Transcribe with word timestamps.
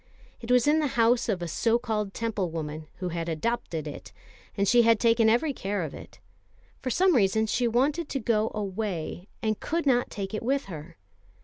It 0.39 0.49
was 0.49 0.65
in 0.65 0.79
the 0.79 0.87
house 0.97 1.29
of 1.29 1.43
a 1.43 1.47
so 1.47 1.77
called 1.77 2.15
Temple 2.15 2.49
woman, 2.49 2.87
who 2.95 3.09
had 3.09 3.29
adopted 3.29 3.85
it, 3.87 4.11
and 4.57 4.67
she 4.67 4.81
had 4.81 4.99
taken 4.99 5.29
every 5.29 5.53
care 5.53 5.83
of 5.83 5.93
it. 5.93 6.19
For 6.79 6.89
some 6.89 7.15
reason 7.15 7.45
she 7.45 7.67
wanted 7.67 8.09
to 8.09 8.19
go 8.19 8.49
away, 8.55 9.27
and 9.43 9.59
could 9.59 9.85
not 9.85 10.09
take 10.09 10.33
it 10.33 10.41
with 10.41 10.65
her. 10.65 10.97